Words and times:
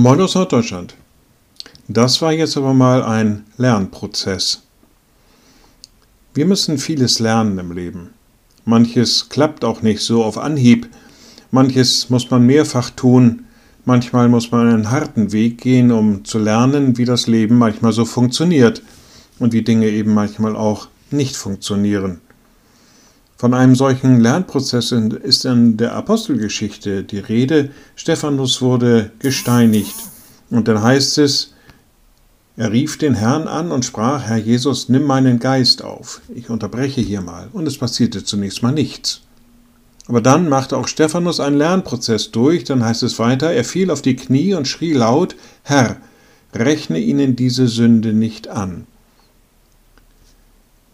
Moin 0.00 0.20
aus 0.20 0.36
Norddeutschland. 0.36 0.94
Das 1.88 2.22
war 2.22 2.32
jetzt 2.32 2.56
aber 2.56 2.72
mal 2.72 3.02
ein 3.02 3.46
Lernprozess. 3.56 4.62
Wir 6.34 6.46
müssen 6.46 6.78
vieles 6.78 7.18
lernen 7.18 7.58
im 7.58 7.72
Leben. 7.72 8.10
Manches 8.64 9.28
klappt 9.28 9.64
auch 9.64 9.82
nicht 9.82 10.02
so 10.02 10.22
auf 10.22 10.38
Anhieb. 10.38 10.88
Manches 11.50 12.10
muss 12.10 12.30
man 12.30 12.46
mehrfach 12.46 12.90
tun. 12.90 13.46
Manchmal 13.86 14.28
muss 14.28 14.52
man 14.52 14.68
einen 14.68 14.92
harten 14.92 15.32
Weg 15.32 15.62
gehen, 15.62 15.90
um 15.90 16.24
zu 16.24 16.38
lernen, 16.38 16.96
wie 16.96 17.04
das 17.04 17.26
Leben 17.26 17.58
manchmal 17.58 17.92
so 17.92 18.04
funktioniert 18.04 18.84
und 19.40 19.52
wie 19.52 19.62
Dinge 19.62 19.88
eben 19.88 20.14
manchmal 20.14 20.54
auch 20.54 20.86
nicht 21.10 21.34
funktionieren. 21.34 22.20
Von 23.38 23.54
einem 23.54 23.76
solchen 23.76 24.18
Lernprozess 24.18 24.90
ist 24.90 25.44
in 25.44 25.76
der 25.76 25.94
Apostelgeschichte 25.94 27.04
die 27.04 27.20
Rede. 27.20 27.70
Stephanus 27.94 28.60
wurde 28.60 29.12
gesteinigt. 29.20 29.94
Und 30.50 30.66
dann 30.66 30.82
heißt 30.82 31.18
es, 31.18 31.54
er 32.56 32.72
rief 32.72 32.98
den 32.98 33.14
Herrn 33.14 33.46
an 33.46 33.70
und 33.70 33.84
sprach, 33.84 34.24
Herr 34.24 34.38
Jesus, 34.38 34.88
nimm 34.88 35.04
meinen 35.04 35.38
Geist 35.38 35.84
auf. 35.84 36.20
Ich 36.34 36.50
unterbreche 36.50 37.00
hier 37.00 37.20
mal. 37.20 37.48
Und 37.52 37.68
es 37.68 37.78
passierte 37.78 38.24
zunächst 38.24 38.64
mal 38.64 38.72
nichts. 38.72 39.20
Aber 40.08 40.20
dann 40.20 40.48
machte 40.48 40.76
auch 40.76 40.88
Stephanus 40.88 41.38
einen 41.38 41.58
Lernprozess 41.58 42.32
durch. 42.32 42.64
Dann 42.64 42.84
heißt 42.84 43.04
es 43.04 43.20
weiter, 43.20 43.52
er 43.52 43.64
fiel 43.64 43.92
auf 43.92 44.02
die 44.02 44.16
Knie 44.16 44.54
und 44.54 44.66
schrie 44.66 44.94
laut, 44.94 45.36
Herr, 45.62 45.98
rechne 46.52 46.98
ihnen 46.98 47.36
diese 47.36 47.68
Sünde 47.68 48.12
nicht 48.14 48.48
an. 48.48 48.88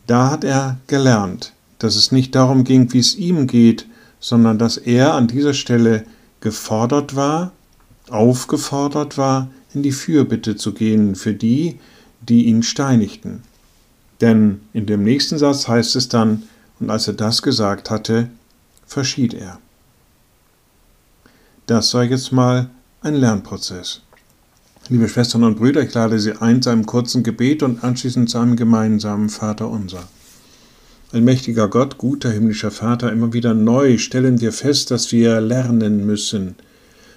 Da 0.06 0.30
hat 0.30 0.44
er 0.44 0.76
gelernt, 0.88 1.54
dass 1.84 1.96
es 1.96 2.12
nicht 2.12 2.34
darum 2.34 2.64
ging, 2.64 2.92
wie 2.94 2.98
es 2.98 3.14
ihm 3.14 3.46
geht, 3.46 3.86
sondern 4.18 4.58
dass 4.58 4.78
er 4.78 5.12
an 5.12 5.28
dieser 5.28 5.52
Stelle 5.52 6.06
gefordert 6.40 7.14
war, 7.14 7.52
aufgefordert 8.08 9.18
war, 9.18 9.50
in 9.74 9.82
die 9.82 9.92
Fürbitte 9.92 10.56
zu 10.56 10.72
gehen 10.72 11.14
für 11.14 11.34
die, 11.34 11.78
die 12.22 12.46
ihn 12.46 12.62
steinigten. 12.62 13.42
Denn 14.22 14.62
in 14.72 14.86
dem 14.86 15.02
nächsten 15.02 15.36
Satz 15.36 15.68
heißt 15.68 15.94
es 15.96 16.08
dann, 16.08 16.44
und 16.80 16.88
als 16.88 17.06
er 17.06 17.14
das 17.14 17.42
gesagt 17.42 17.90
hatte, 17.90 18.30
verschied 18.86 19.34
er. 19.34 19.58
Das 21.66 21.92
war 21.92 22.04
jetzt 22.04 22.32
mal 22.32 22.70
ein 23.02 23.14
Lernprozess. 23.14 24.00
Liebe 24.88 25.08
Schwestern 25.08 25.44
und 25.44 25.56
Brüder, 25.56 25.82
ich 25.82 25.92
lade 25.92 26.18
Sie 26.18 26.32
ein 26.32 26.62
zu 26.62 26.70
einem 26.70 26.86
kurzen 26.86 27.22
Gebet 27.22 27.62
und 27.62 27.84
anschließend 27.84 28.30
zu 28.30 28.38
einem 28.38 28.56
gemeinsamen 28.56 29.28
Vater 29.28 29.68
unser. 29.68 30.04
Allmächtiger 31.14 31.68
Gott, 31.68 31.96
guter 31.96 32.32
himmlischer 32.32 32.72
Vater, 32.72 33.12
immer 33.12 33.32
wieder 33.32 33.54
neu 33.54 33.98
stellen 33.98 34.40
wir 34.40 34.50
fest, 34.50 34.90
dass 34.90 35.12
wir 35.12 35.40
lernen 35.40 36.04
müssen, 36.04 36.56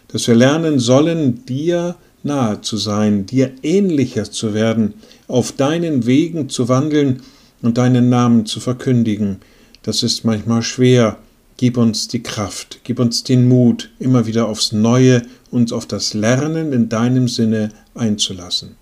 dass 0.10 0.28
wir 0.28 0.36
lernen 0.36 0.78
sollen, 0.78 1.44
dir 1.46 1.96
nahe 2.22 2.62
zu 2.62 2.78
sein, 2.78 3.26
dir 3.26 3.54
ähnlicher 3.64 4.30
zu 4.30 4.54
werden, 4.54 4.94
auf 5.28 5.52
deinen 5.52 6.06
Wegen 6.06 6.48
zu 6.48 6.70
wandeln 6.70 7.24
und 7.64 7.80
deinen 7.80 8.08
Namen 8.08 8.46
zu 8.46 8.60
verkündigen. 8.60 9.38
Das 9.82 10.04
ist 10.04 10.24
manchmal 10.24 10.62
schwer. 10.62 11.18
Gib 11.58 11.76
uns 11.78 12.08
die 12.08 12.22
Kraft, 12.22 12.82
gib 12.84 13.00
uns 13.00 13.24
den 13.24 13.48
Mut, 13.48 13.90
immer 13.98 14.28
wieder 14.28 14.48
aufs 14.48 14.74
Neue 14.74 15.24
uns 15.50 15.74
auf 15.74 15.88
das 15.88 16.14
Lernen 16.14 16.72
in 16.72 16.88
deinem 16.88 17.28
Sinne 17.28 17.70
einzulassen. 17.96 18.76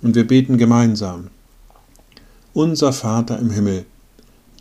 Und 0.00 0.14
wir 0.14 0.26
beten 0.26 0.56
gemeinsam. 0.56 1.28
Unser 2.54 2.94
Vater 2.94 3.38
im 3.38 3.50
Himmel, 3.50 3.84